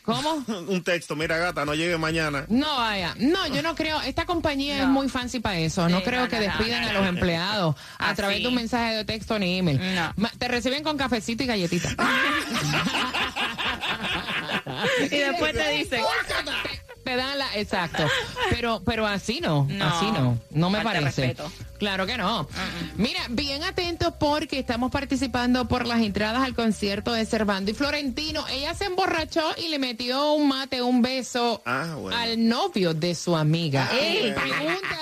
¿Cómo? 0.04 0.44
Un 0.68 0.84
texto, 0.84 1.16
mira, 1.16 1.38
gata, 1.38 1.66
no 1.66 1.74
llegue 1.74 1.98
mañana. 1.98 2.46
No, 2.50 2.78
vaya. 2.78 3.16
No, 3.18 3.48
yo 3.48 3.62
no 3.62 3.76
creo. 3.76 4.00
Esta 4.02 4.26
compañía 4.26 4.82
es 4.84 4.88
muy 4.88 5.10
fancy 5.10 5.40
para 5.40 5.58
eso. 5.60 5.90
No 5.90 5.98
Sí, 6.00 6.04
creo 6.06 6.22
no, 6.22 6.28
que 6.30 6.36
no, 6.38 6.42
despidan 6.44 6.84
no, 6.84 6.90
a 6.90 6.94
los 6.94 7.08
empleados 7.08 7.76
a 7.98 8.08
Así. 8.08 8.16
través 8.18 8.42
de 8.42 8.48
un 8.48 8.56
mensaje 8.56 8.96
de 8.96 9.06
texto 9.06 9.40
ni 9.40 9.58
email. 9.58 9.80
Te 10.38 10.48
reciben 10.48 10.84
con 10.84 10.98
cafecito 10.98 11.44
y 11.44 11.48
galletita. 11.48 11.90
Y 15.02 15.18
después 15.18 15.54
te 15.54 15.70
dicen. 15.72 16.02
Te 17.04 17.16
dan 17.16 17.38
la, 17.40 17.58
exacto. 17.58 18.04
Pero, 18.50 18.82
pero 18.86 19.08
así 19.08 19.42
no, 19.42 19.66
No, 19.70 19.86
así 19.86 20.12
no, 20.12 20.38
no 20.52 20.70
me 20.70 20.82
parece. 20.82 21.06
respeto. 21.28 21.52
Claro 21.80 22.06
que 22.06 22.16
no. 22.18 22.48
Mira, 22.98 23.22
bien 23.30 23.64
atentos 23.64 24.14
porque 24.20 24.60
estamos 24.60 24.92
participando 24.92 25.68
por 25.68 25.88
las 25.88 26.02
entradas 26.02 26.44
al 26.44 26.54
concierto 26.54 27.12
de 27.14 27.26
Cervando 27.26 27.72
y 27.72 27.74
Florentino. 27.74 28.46
Ella 28.50 28.76
se 28.76 28.86
emborrachó 28.86 29.42
y 29.58 29.70
le 29.70 29.80
metió 29.80 30.34
un 30.34 30.48
mate, 30.48 30.82
un 30.84 31.02
beso 31.02 31.62
Ah, 31.66 31.96
bueno. 31.98 32.16
al 32.18 32.48
novio 32.48 32.94
de 32.94 33.16
su 33.16 33.36
amiga. 33.36 33.90
Ah, 33.92 34.00
y 34.00 34.20
bueno. 34.32 34.36
preguntan 34.42 35.00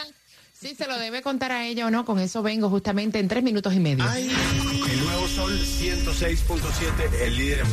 si 0.53 0.75
se 0.75 0.87
lo 0.87 0.97
debe 0.97 1.21
contar 1.21 1.51
a 1.51 1.65
ella 1.65 1.85
o 1.87 1.91
no. 1.91 2.05
Con 2.05 2.19
eso 2.19 2.41
vengo 2.41 2.69
justamente 2.69 3.19
en 3.19 3.27
tres 3.27 3.43
minutos 3.43 3.73
y 3.73 3.79
medio. 3.79 4.05
El 4.13 4.99
nuevo 5.03 5.27
Sol 5.27 5.59
106.7, 5.59 7.21
el 7.25 7.35
líder. 7.37 7.63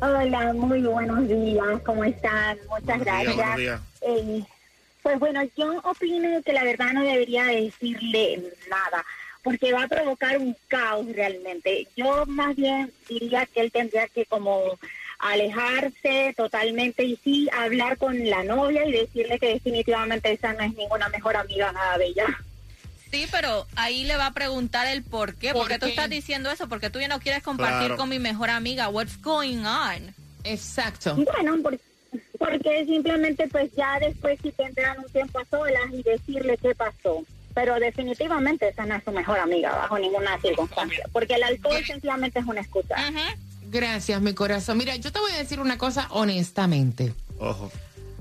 Hola, 0.00 0.52
muy 0.52 0.82
buenos 0.82 1.26
días, 1.26 1.80
¿cómo 1.84 2.04
están? 2.04 2.56
Muchas 2.68 2.86
Buenos 2.86 3.06
días, 3.06 3.36
gracias. 3.36 3.56
días. 3.56 3.80
Eh, 4.02 4.44
pues 5.02 5.18
bueno, 5.18 5.40
yo 5.56 5.80
opino 5.82 6.40
que 6.42 6.52
la 6.52 6.62
verdad 6.62 6.92
no 6.92 7.02
debería 7.02 7.46
decirle 7.46 8.40
nada, 8.70 9.04
porque 9.42 9.72
va 9.72 9.82
a 9.82 9.88
provocar 9.88 10.38
un 10.38 10.56
caos 10.68 11.06
realmente. 11.12 11.88
Yo 11.96 12.24
más 12.26 12.54
bien 12.54 12.92
diría 13.08 13.46
que 13.46 13.62
él 13.62 13.72
tendría 13.72 14.06
que 14.06 14.26
como 14.26 14.78
alejarse 15.22 16.34
totalmente 16.36 17.04
y 17.04 17.16
sí 17.24 17.48
hablar 17.56 17.96
con 17.96 18.28
la 18.28 18.42
novia 18.44 18.84
y 18.86 18.92
decirle 18.92 19.38
que 19.38 19.54
definitivamente 19.54 20.32
esa 20.32 20.52
no 20.52 20.60
es 20.60 20.74
ninguna 20.76 21.08
mejor 21.08 21.36
amiga, 21.36 21.72
nada 21.72 21.96
de 21.98 22.06
ella. 22.06 22.26
Sí, 23.10 23.26
pero 23.30 23.66
ahí 23.76 24.04
le 24.04 24.16
va 24.16 24.26
a 24.26 24.32
preguntar 24.32 24.86
el 24.88 25.02
por 25.02 25.34
qué. 25.36 25.52
¿Por, 25.52 25.62
¿Por 25.62 25.68
qué 25.68 25.78
tú 25.78 25.86
estás 25.86 26.08
diciendo 26.10 26.50
eso? 26.50 26.68
Porque 26.68 26.90
tú 26.90 26.98
ya 27.00 27.08
no 27.08 27.20
quieres 27.20 27.42
compartir 27.42 27.78
Claro. 27.88 27.96
con 27.96 28.08
mi 28.08 28.18
mejor 28.18 28.50
amiga. 28.50 28.88
What's 28.88 29.20
going 29.20 29.64
on? 29.64 30.14
Exacto. 30.44 31.14
Bueno, 31.16 31.56
por- 31.62 31.78
porque 32.38 32.84
simplemente 32.86 33.46
pues 33.48 33.70
ya 33.76 33.98
después 34.00 34.38
sí 34.42 34.50
tendrán 34.52 34.98
un 34.98 35.10
tiempo 35.12 35.38
a 35.38 35.44
solas 35.44 35.92
y 35.92 36.02
decirle 36.02 36.56
qué 36.60 36.74
pasó. 36.74 37.22
Pero 37.54 37.74
definitivamente 37.78 38.68
esa 38.68 38.86
no 38.86 38.96
es 38.96 39.04
su 39.04 39.12
mejor 39.12 39.38
amiga 39.38 39.70
bajo 39.76 39.98
ninguna 39.98 40.40
circunstancia, 40.40 41.04
porque 41.12 41.34
el 41.34 41.42
alcohol 41.42 41.84
sencillamente 41.86 42.38
es 42.38 42.46
una 42.46 42.62
excusa. 42.62 42.96
Gracias, 43.72 44.20
mi 44.20 44.34
corazón. 44.34 44.76
Mira, 44.76 44.94
yo 44.96 45.10
te 45.10 45.18
voy 45.18 45.32
a 45.32 45.38
decir 45.38 45.58
una 45.58 45.78
cosa 45.78 46.06
honestamente. 46.10 47.14
Ojo. 47.38 47.72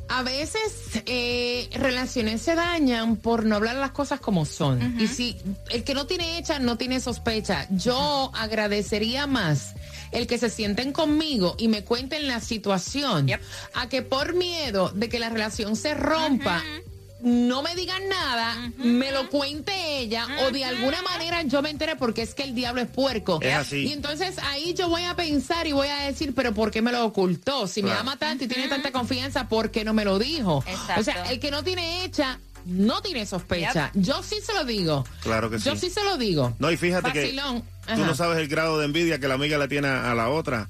A 0.08 0.24
veces 0.24 1.01
eh, 1.05 1.70
relaciones 1.74 2.41
se 2.41 2.55
dañan 2.55 3.17
por 3.17 3.46
no 3.46 3.58
hablar 3.58 3.75
las 3.75 3.91
cosas 3.91 4.22
como 4.22 4.46
son. 4.46 5.00
Y 5.00 5.08
si 5.08 5.38
el 5.70 5.84
que 5.84 5.93
no 5.93 6.05
tiene 6.05 6.38
hecha 6.38 6.60
no 6.60 6.77
tiene 6.77 7.01
sospecha, 7.01 7.67
yo 7.70 8.31
agradecería 8.34 9.27
más 9.27 9.75
el 10.12 10.25
que 10.25 10.38
se 10.38 10.50
sienten 10.50 10.93
conmigo 10.93 11.55
y 11.58 11.67
me 11.67 11.84
cuenten 11.84 12.27
la 12.27 12.39
situación 12.39 13.29
a 13.74 13.89
que 13.89 14.01
por 14.01 14.34
miedo 14.34 14.89
de 14.89 15.10
que 15.10 15.20
la 15.20 15.29
relación 15.29 15.75
se 15.75 15.93
rompa. 15.93 16.63
No 17.23 17.61
me 17.61 17.75
digan 17.75 18.07
nada, 18.09 18.71
me 18.77 19.11
lo 19.11 19.29
cuente 19.29 19.99
ella 19.99 20.27
o 20.45 20.51
de 20.51 20.65
alguna 20.65 21.01
manera 21.01 21.41
yo 21.43 21.61
me 21.61 21.69
entere 21.69 21.95
porque 21.95 22.21
es 22.21 22.33
que 22.33 22.43
el 22.43 22.55
diablo 22.55 22.81
es 22.81 22.87
puerco. 22.87 23.39
Es 23.41 23.53
así. 23.53 23.87
Y 23.87 23.91
entonces 23.91 24.37
ahí 24.43 24.73
yo 24.73 24.89
voy 24.89 25.03
a 25.03 25.15
pensar 25.15 25.67
y 25.67 25.71
voy 25.71 25.87
a 25.87 26.03
decir, 26.03 26.33
pero 26.33 26.53
¿por 26.53 26.71
qué 26.71 26.81
me 26.81 26.91
lo 26.91 27.05
ocultó? 27.05 27.67
Si 27.67 27.83
me 27.83 27.91
ama 27.91 28.17
tanto 28.17 28.45
y 28.45 28.47
tiene 28.47 28.67
tanta 28.67 28.91
confianza, 28.91 29.47
¿por 29.47 29.71
qué 29.71 29.83
no 29.83 29.93
me 29.93 30.05
lo 30.05 30.19
dijo? 30.19 30.63
Exacto. 30.67 31.01
O 31.01 31.03
sea, 31.03 31.31
el 31.31 31.39
que 31.39 31.51
no 31.51 31.63
tiene 31.63 32.03
hecha, 32.03 32.39
no 32.65 33.01
tiene 33.01 33.25
sospecha. 33.25 33.91
Yo 33.93 34.21
sí 34.23 34.37
se 34.43 34.53
lo 34.53 34.65
digo. 34.65 35.05
Claro 35.21 35.49
que 35.49 35.59
sí. 35.59 35.65
Yo 35.65 35.75
sí 35.75 35.89
se 35.89 36.03
lo 36.03 36.17
digo. 36.17 36.55
No, 36.59 36.71
y 36.71 36.77
fíjate 36.77 37.09
Vacilón. 37.09 37.63
que 37.87 37.95
tú 37.95 38.05
no 38.05 38.15
sabes 38.15 38.39
el 38.39 38.47
grado 38.47 38.79
de 38.79 38.85
envidia 38.85 39.19
que 39.19 39.27
la 39.27 39.35
amiga 39.35 39.57
le 39.57 39.67
tiene 39.67 39.87
a, 39.87 40.13
la 40.15 40.29
otra. 40.29 40.69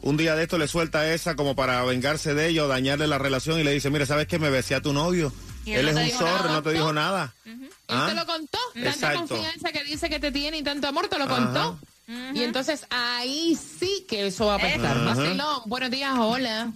Un 0.00 0.16
día 0.16 0.36
de 0.36 0.44
esto 0.44 0.58
le 0.58 0.68
suelta 0.68 1.00
a 1.00 1.12
esa 1.12 1.34
como 1.34 1.56
para 1.56 1.82
vengarse 1.84 2.34
de 2.34 2.48
ella 2.48 2.64
o 2.64 2.68
dañarle 2.68 3.06
la 3.08 3.18
relación 3.18 3.58
y 3.58 3.64
le 3.64 3.72
dice, 3.72 3.90
mira, 3.90 4.06
¿sabes 4.06 4.26
qué? 4.28 4.38
Me 4.38 4.48
besé 4.48 4.74
a 4.74 4.80
tu 4.80 4.92
novio. 4.92 5.32
Él 5.74 5.80
Él 5.80 5.84
no 5.86 5.90
es 5.90 5.96
te 5.96 6.00
un 6.02 6.06
dijo 6.08 6.18
zorro, 6.18 6.42
nada. 6.44 6.52
no 6.52 6.62
te 6.62 6.72
dijo 6.72 6.92
nada. 6.92 7.34
Él 7.44 7.70
¿Ah? 7.88 8.06
te 8.08 8.14
lo 8.14 8.26
contó. 8.26 8.58
Tanta 8.74 8.90
Exacto. 8.90 9.18
confianza 9.28 9.72
que 9.72 9.84
dice 9.84 10.08
que 10.10 10.20
te 10.20 10.32
tiene 10.32 10.58
y 10.58 10.62
tanto 10.62 10.88
amor 10.88 11.08
te 11.08 11.18
lo 11.18 11.26
contó. 11.28 11.78
Y 12.34 12.42
entonces 12.42 12.86
ahí 12.90 13.54
sí 13.56 14.06
que 14.08 14.26
eso 14.28 14.46
va 14.46 14.54
a 14.54 14.58
pasar. 14.58 14.96
Ajá. 14.96 15.14
Vacilón, 15.14 15.60
buenos 15.66 15.90
días, 15.90 16.14
hola. 16.18 16.72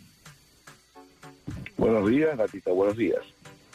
Buenos 1.76 2.08
días, 2.08 2.36
Natita, 2.36 2.70
buenos 2.70 2.96
días. 2.96 3.20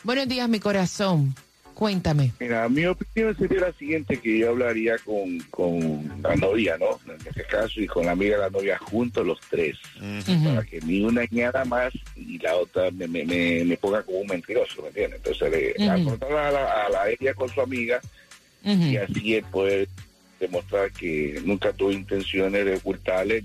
Buenos 0.03 0.27
días, 0.27 0.47
mi 0.47 0.59
corazón. 0.59 1.35
Cuéntame. 1.77 2.31
Mira, 2.39 2.67
mi 2.69 2.87
opinión 2.87 3.37
sería 3.37 3.59
la 3.59 3.73
siguiente, 3.73 4.17
que 4.19 4.39
yo 4.39 4.49
hablaría 4.49 4.97
con, 4.97 5.37
con 5.51 6.23
la 6.23 6.35
novia, 6.35 6.75
¿no? 6.79 6.99
En 7.05 7.21
este 7.27 7.43
caso, 7.43 7.79
y 7.79 7.85
con 7.85 8.07
la 8.07 8.13
amiga 8.13 8.35
de 8.35 8.41
la 8.41 8.49
novia 8.49 8.79
juntos 8.79 9.23
los 9.23 9.39
tres, 9.47 9.77
para 10.43 10.63
que 10.63 10.81
ni 10.81 11.03
una 11.03 11.21
nada 11.29 11.65
más 11.65 11.93
y 12.15 12.39
la 12.39 12.55
otra 12.55 12.89
me, 12.89 13.07
me, 13.07 13.23
me, 13.25 13.63
me 13.63 13.77
ponga 13.77 14.01
como 14.01 14.17
un 14.17 14.25
mentiroso, 14.25 14.81
¿me 14.81 14.87
entiendes? 14.87 15.21
Entonces, 15.23 15.75
le, 15.77 15.87
afrontar 15.87 16.31
a, 16.31 16.51
la, 16.51 16.85
a 16.85 16.89
la 16.89 17.09
ella 17.11 17.35
con 17.35 17.47
su 17.47 17.61
amiga 17.61 18.01
y 18.63 18.97
así 18.97 19.35
él 19.35 19.45
puede 19.51 19.87
demostrar 20.39 20.91
que 20.91 21.39
nunca 21.45 21.71
tuvo 21.73 21.91
intenciones 21.91 22.65
de 22.65 22.75
ocultarle 22.77 23.43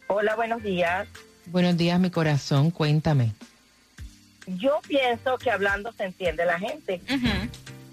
Hola, 0.07 0.35
buenos 0.35 0.61
días. 0.61 1.07
Buenos 1.47 1.77
días, 1.77 1.97
mi 1.99 2.11
corazón. 2.11 2.69
Cuéntame. 2.71 3.33
Yo 4.45 4.81
pienso 4.87 5.37
que 5.37 5.49
hablando 5.49 5.91
se 5.93 6.03
entiende 6.03 6.45
la 6.45 6.59
gente. 6.59 7.01
Ujú. 7.09 7.29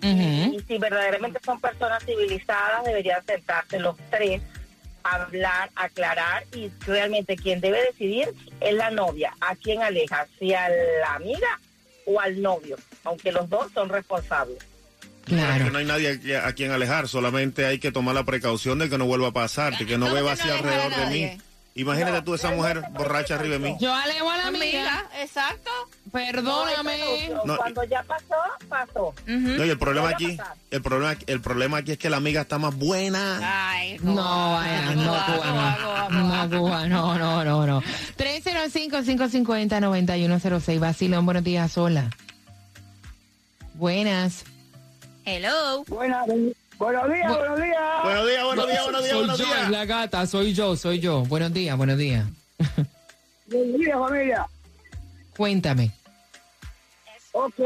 Y 0.03 0.61
si 0.67 0.77
verdaderamente 0.79 1.39
son 1.45 1.61
personas 1.61 2.05
civilizadas, 2.05 2.85
deberían 2.85 3.25
sentarse 3.25 3.79
los 3.81 3.97
tres, 4.11 4.43
hablar, 5.03 5.71
aclarar 5.75 6.45
y 6.55 6.71
realmente 6.87 7.37
quien 7.37 7.61
debe 7.61 7.83
decidir 7.83 8.33
es 8.61 8.75
la 8.75 8.91
novia. 8.91 9.35
¿A 9.41 9.57
quién 9.57 9.83
aleja? 9.83 10.29
¿Si 10.39 10.55
a 10.55 10.69
la 10.69 11.15
amiga 11.15 11.61
o 12.07 12.19
al 12.21 12.41
novio? 12.41 12.77
Aunque 13.05 13.31
los 13.33 13.49
dos 13.51 13.71
son 13.75 13.89
responsables. 13.91 14.59
Claro. 15.25 15.65
Que 15.67 15.71
no 15.73 15.79
hay 15.79 15.85
nadie 15.85 16.09
a, 16.09 16.13
qui- 16.15 16.41
a 16.49 16.53
quien 16.53 16.71
alejar, 16.71 17.09
solamente 17.09 17.67
hay 17.67 17.79
que 17.81 17.91
tomar 17.93 18.15
la 18.15 18.25
precaución 18.25 18.79
de 18.79 18.89
que 18.89 18.97
no 18.97 19.07
vuelva 19.07 19.29
a 19.29 19.33
pasar, 19.33 19.77
de 19.77 19.85
que 19.85 19.99
no 19.99 20.13
beba 20.13 20.33
así 20.33 20.49
alrededor 20.49 20.95
de 20.95 21.07
mí. 21.07 21.39
Imagínate 21.77 22.23
tú 22.23 22.35
esa 22.35 22.51
mujer 22.51 22.83
borracha 22.93 23.35
arriba 23.35 23.59
de 23.59 23.61
mí. 23.61 23.77
Yo 23.79 23.95
alejo 23.95 24.31
a 24.31 24.39
la 24.39 24.47
amiga. 24.47 25.05
Exacto. 25.21 25.71
Perdóname. 26.11 27.29
No, 27.45 27.59
Cuando 27.59 27.85
ya 27.85 28.03
pasó, 28.03 28.35
pasó. 28.69 29.15
No, 29.27 29.65
y 29.65 29.69
el 29.71 29.79
problema 29.79 30.09
aquí, 30.09 30.39
el 30.71 30.81
problema, 30.83 31.17
el 31.27 31.41
problema 31.43 31.77
aquí 31.79 31.93
es 31.93 31.99
que 31.99 32.09
la 32.09 32.17
amiga 32.17 32.41
está 32.41 32.59
más 32.59 32.75
buena. 32.75 33.39
No, 34.01 34.55
vaya, 34.55 34.95
no, 34.95 35.03
Cuba, 35.27 36.09
no. 36.11 36.49
No, 36.49 36.59
Cuba, 36.59 36.89
no, 36.89 37.19
no, 37.19 37.45
no, 37.45 37.67
no. 37.67 37.83
305-550-9106 38.17 40.81
Basilón, 40.81 41.27
buenos 41.27 41.45
días. 41.45 41.77
Hola. 41.77 42.09
Buenas. 43.75 44.45
Hello. 45.27 45.85
Buenas, 45.89 46.27
buenos 46.79 47.09
días, 47.13 47.37
buenos 47.37 47.61
días. 47.61 48.03
Buenos 48.05 48.27
días, 48.29 48.45
buenos 48.45 48.67
días, 48.69 48.83
buenos 48.85 49.03
días, 49.03 49.11
Soy 49.13 49.19
buenos 49.21 49.39
yo, 49.39 49.45
días. 49.47 49.63
es 49.63 49.71
la 49.71 49.85
gata, 49.85 50.27
soy 50.27 50.55
yo, 50.55 50.77
soy 50.77 51.01
yo. 51.01 51.23
Buenos 51.25 51.53
días, 51.53 51.77
buenos 51.77 51.99
días. 51.99 52.27
Buenos 53.49 53.79
días, 53.79 53.97
familia. 53.99 54.47
Cuéntame. 55.37 55.93
Ok, 57.33 57.59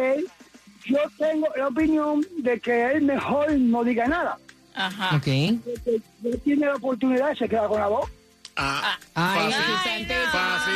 yo 0.84 0.98
tengo 1.16 1.46
la 1.56 1.68
opinión 1.68 2.26
de 2.38 2.60
que 2.60 2.92
es 2.96 3.02
mejor 3.02 3.50
no 3.52 3.82
diga 3.84 4.06
nada. 4.06 4.36
Ajá. 4.74 5.16
Ok. 5.16 5.24
Porque 5.64 6.00
no 6.22 6.36
tiene 6.44 6.66
la 6.66 6.74
oportunidad, 6.74 7.34
se 7.36 7.48
queda 7.48 7.66
con 7.68 7.80
la 7.80 7.86
voz. 7.86 8.10
Ah, 8.56 8.98
Ay, 9.14 9.52
fácil. 9.52 10.06
Fácil. 10.32 10.74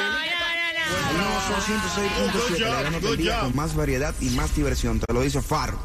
No, 1.19 1.41
son 1.61 1.61
106.7, 2.57 2.59
la 2.71 2.81
gran 2.83 3.01
good 3.01 3.19
día 3.19 3.35
job. 3.37 3.43
con 3.49 3.57
más 3.57 3.75
variedad 3.77 4.15
y 4.21 4.31
más 4.31 4.55
diversión. 4.57 5.01
Te 5.01 5.13
lo 5.13 5.21
dice 5.23 5.43
Faro. 5.43 5.79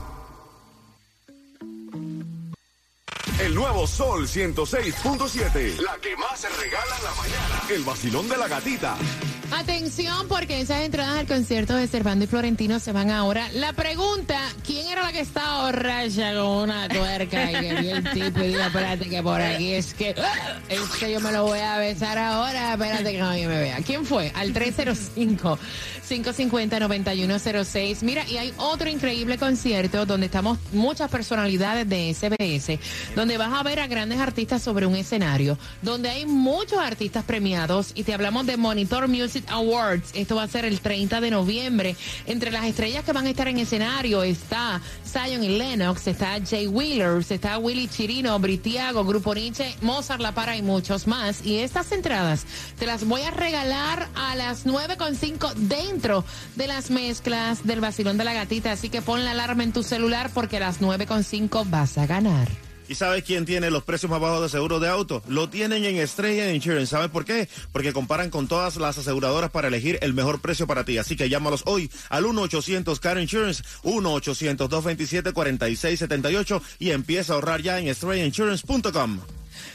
El 3.39 3.55
nuevo 3.55 3.87
Sol 3.87 4.27
106.7. 4.27 5.79
La 5.79 5.95
que 6.01 6.15
más 6.17 6.41
se 6.41 6.49
regala 6.49 6.97
en 6.97 7.03
la 7.05 7.11
mañana. 7.15 7.61
El 7.69 7.83
vacilón 7.83 8.27
de 8.27 8.37
la 8.37 8.49
gatita. 8.49 8.97
Atención, 9.51 10.27
porque 10.27 10.61
esas 10.61 10.81
entradas 10.81 11.17
al 11.17 11.27
concierto 11.27 11.75
de 11.75 11.87
Servando 11.87 12.25
y 12.25 12.27
Florentino 12.27 12.79
se 12.79 12.91
van 12.91 13.09
ahora. 13.09 13.49
La 13.53 13.73
pregunta, 13.73 14.39
¿quién 14.65 14.87
era 14.87 15.03
la 15.03 15.11
que 15.11 15.21
estaba 15.21 15.65
borracha 15.65 16.33
con 16.35 16.69
una 16.69 16.87
tuerca 16.87 17.51
y 17.51 17.55
que 17.55 17.81
vi 17.81 17.89
el 17.89 18.03
tipo 18.11 18.39
y 18.41 18.47
dijo, 18.49 18.61
espérate 18.61 19.09
que 19.09 19.23
por 19.23 19.41
aquí 19.41 19.73
es 19.73 19.93
que, 19.93 20.15
es 20.69 20.81
que 20.99 21.11
yo 21.11 21.19
me 21.19 21.31
lo 21.31 21.43
voy 21.45 21.59
a 21.59 21.77
besar 21.77 22.17
ahora, 22.17 22.73
espérate 22.73 23.11
que 23.11 23.17
nadie 23.17 23.47
me 23.47 23.59
vea. 23.59 23.77
¿Quién 23.85 24.05
fue? 24.05 24.31
Al 24.35 24.53
305. 24.53 25.57
550-9106. 26.09 28.01
Mira, 28.01 28.27
y 28.27 28.37
hay 28.37 28.53
otro 28.57 28.89
increíble 28.89 29.37
concierto 29.37 30.05
donde 30.05 30.25
estamos 30.25 30.57
muchas 30.73 31.09
personalidades 31.09 31.87
de 31.87 32.13
SBS, 32.13 32.79
donde 33.15 33.37
vas 33.37 33.53
a 33.53 33.63
ver 33.63 33.79
a 33.79 33.87
grandes 33.87 34.19
artistas 34.19 34.61
sobre 34.61 34.85
un 34.85 34.95
escenario, 34.95 35.57
donde 35.81 36.09
hay 36.09 36.25
muchos 36.25 36.79
artistas 36.79 37.23
premiados 37.23 37.91
y 37.93 38.03
te 38.03 38.13
hablamos 38.13 38.45
de 38.45 38.57
Monitor 38.57 39.07
Music 39.07 39.38
Awards. 39.47 40.11
Esto 40.13 40.35
va 40.35 40.43
a 40.43 40.47
ser 40.47 40.65
el 40.65 40.79
30 40.79 41.21
de 41.21 41.31
noviembre. 41.31 41.95
Entre 42.25 42.51
las 42.51 42.65
estrellas 42.65 43.03
que 43.03 43.13
van 43.13 43.25
a 43.25 43.29
estar 43.29 43.47
en 43.47 43.59
escenario 43.59 44.23
está 44.23 44.81
Zion 45.05 45.43
y 45.43 45.57
Lennox, 45.57 46.07
está 46.07 46.37
Jay 46.45 46.67
Wheelers, 46.67 47.31
está 47.31 47.57
Willy 47.57 47.87
Chirino, 47.87 48.37
Britiago, 48.39 49.03
Grupo 49.03 49.33
Nietzsche, 49.33 49.75
Mozart 49.81 50.21
La 50.21 50.33
Para 50.33 50.55
y 50.55 50.61
muchos 50.61 51.07
más. 51.07 51.45
Y 51.45 51.59
estas 51.59 51.91
entradas 51.91 52.45
te 52.77 52.85
las 52.85 53.05
voy 53.05 53.21
a 53.21 53.31
regalar 53.31 54.07
a 54.15 54.35
las 54.35 54.65
9.5 54.65 55.53
dentro 55.53 56.23
de 56.55 56.67
las 56.67 56.91
mezclas 56.91 57.65
del 57.65 57.81
vacilón 57.81 58.17
de 58.17 58.23
la 58.23 58.33
gatita. 58.33 58.71
Así 58.71 58.89
que 58.89 59.01
pon 59.01 59.25
la 59.25 59.31
alarma 59.31 59.63
en 59.63 59.73
tu 59.73 59.83
celular 59.83 60.31
porque 60.33 60.57
a 60.57 60.61
las 60.61 60.81
9.5 60.81 61.69
vas 61.69 61.97
a 61.97 62.05
ganar. 62.05 62.68
¿Y 62.89 62.95
sabes 62.95 63.23
quién 63.23 63.45
tiene 63.45 63.69
los 63.69 63.83
precios 63.83 64.09
más 64.09 64.19
bajos 64.19 64.41
de 64.41 64.49
seguro 64.49 64.79
de 64.79 64.89
auto? 64.89 65.21
Lo 65.27 65.47
tienen 65.47 65.85
en 65.85 65.97
Estrella 65.97 66.51
Insurance. 66.51 66.87
¿Sabes 66.87 67.11
por 67.11 67.23
qué? 67.23 67.47
Porque 67.71 67.93
comparan 67.93 68.31
con 68.31 68.47
todas 68.47 68.77
las 68.77 68.97
aseguradoras 68.97 69.51
para 69.51 69.67
elegir 69.67 69.99
el 70.01 70.15
mejor 70.15 70.41
precio 70.41 70.65
para 70.65 70.83
ti. 70.83 70.97
Así 70.97 71.15
que 71.15 71.29
llámalos 71.29 71.61
hoy 71.67 71.91
al 72.09 72.25
1-800-CAR 72.25 73.21
Insurance, 73.21 73.63
1-800-227-4678 73.83 76.61
y 76.79 76.89
empieza 76.89 77.33
a 77.33 77.35
ahorrar 77.35 77.61
ya 77.61 77.77
en 77.77 77.89
estrellainsurance.com. 77.89 79.19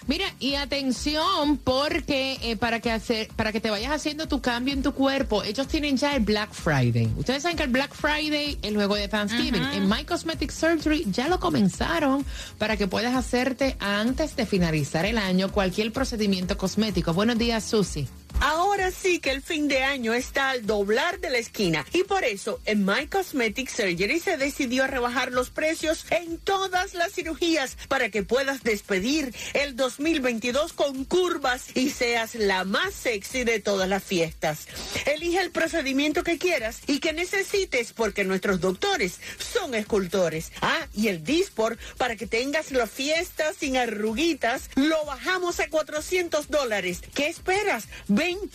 Mira, 0.06 0.26
y 0.38 0.54
atención, 0.54 1.56
porque 1.58 2.38
eh, 2.42 2.56
para, 2.56 2.80
que 2.80 2.90
hacer, 2.90 3.28
para 3.36 3.52
que 3.52 3.60
te 3.60 3.70
vayas 3.70 3.92
haciendo 3.92 4.28
tu 4.28 4.40
cambio 4.40 4.74
en 4.74 4.82
tu 4.82 4.92
cuerpo, 4.92 5.42
ellos 5.42 5.66
tienen 5.66 5.96
ya 5.96 6.14
el 6.14 6.22
Black 6.22 6.52
Friday. 6.52 7.10
Ustedes 7.16 7.42
saben 7.42 7.56
que 7.56 7.64
el 7.64 7.70
Black 7.70 7.94
Friday 7.94 8.58
es 8.62 8.72
luego 8.72 8.96
de 8.96 9.08
Thanksgiving. 9.08 9.62
En 9.72 9.88
My 9.88 10.04
Cosmetic 10.04 10.50
Surgery 10.50 11.06
ya 11.10 11.28
lo 11.28 11.40
comenzaron 11.40 12.24
para 12.58 12.76
que 12.76 12.86
puedas 12.86 13.14
hacerte 13.14 13.76
antes 13.80 14.36
de 14.36 14.46
finalizar 14.46 15.06
el 15.06 15.18
año 15.18 15.50
cualquier 15.50 15.92
procedimiento 15.92 16.56
cosmético. 16.56 17.12
Buenos 17.12 17.38
días, 17.38 17.64
Susi. 17.64 18.08
Ahora 18.40 18.90
sí 18.90 19.20
que 19.20 19.30
el 19.30 19.42
fin 19.42 19.68
de 19.68 19.82
año 19.82 20.12
está 20.12 20.50
al 20.50 20.66
doblar 20.66 21.20
de 21.20 21.30
la 21.30 21.38
esquina 21.38 21.86
y 21.92 22.04
por 22.04 22.24
eso 22.24 22.60
en 22.64 22.84
My 22.84 23.06
Cosmetic 23.06 23.68
Surgery 23.70 24.20
se 24.20 24.36
decidió 24.36 24.84
a 24.84 24.86
rebajar 24.86 25.32
los 25.32 25.50
precios 25.50 26.06
en 26.10 26.38
todas 26.38 26.94
las 26.94 27.12
cirugías 27.12 27.76
para 27.88 28.10
que 28.10 28.22
puedas 28.22 28.62
despedir 28.62 29.34
el 29.54 29.76
2022 29.76 30.72
con 30.72 31.04
curvas 31.04 31.74
y 31.74 31.90
seas 31.90 32.34
la 32.34 32.64
más 32.64 32.94
sexy 32.94 33.44
de 33.44 33.60
todas 33.60 33.88
las 33.88 34.02
fiestas. 34.02 34.66
Elige 35.06 35.40
el 35.40 35.50
procedimiento 35.50 36.22
que 36.22 36.38
quieras 36.38 36.80
y 36.86 36.98
que 36.98 37.12
necesites 37.12 37.92
porque 37.92 38.24
nuestros 38.24 38.60
doctores 38.60 39.20
son 39.38 39.74
escultores. 39.74 40.52
Ah, 40.60 40.86
y 40.94 41.08
el 41.08 41.24
Dispor 41.24 41.78
para 41.96 42.16
que 42.16 42.26
tengas 42.26 42.70
la 42.70 42.86
fiesta 42.86 43.52
sin 43.58 43.76
arruguitas 43.76 44.70
lo 44.74 45.04
bajamos 45.04 45.60
a 45.60 45.68
400 45.68 46.48
dólares. 46.48 47.00
¿Qué 47.14 47.28
esperas? 47.28 47.88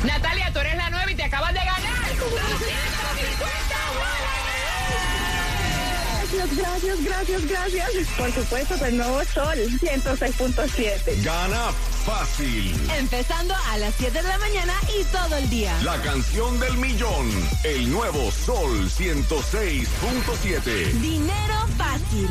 Natalia, 0.05 0.53
tú 0.53 0.61
eres 0.61 0.77
la 0.77 0.91
nueva 0.91 1.11
y 1.11 1.15
te 1.15 1.25
acabas 1.25 1.53
de 1.53 1.61
ganar. 1.61 1.99
Gracias, 6.29 6.57
gracias, 6.57 7.05
gracias, 7.05 7.49
gracias. 7.49 7.91
Por 8.17 8.33
supuesto, 8.33 8.85
el 8.85 8.97
nuevo 8.99 9.25
Sol 9.25 9.59
106.7. 9.59 11.25
Gana 11.25 11.73
fácil. 12.05 12.75
Empezando 12.97 13.55
a 13.71 13.79
las 13.79 13.95
7 13.97 14.13
de 14.13 14.23
la 14.29 14.39
mañana 14.39 14.73
y 14.99 15.05
todo 15.05 15.37
el 15.37 15.51
día. 15.51 15.77
La 15.83 16.01
canción 16.03 16.61
del 16.61 16.77
millón. 16.77 17.31
El 17.65 17.91
nuevo 17.91 18.31
Sol 18.31 18.89
106.7. 18.91 20.93
Dinero 21.01 21.67
fácil. 21.77 22.29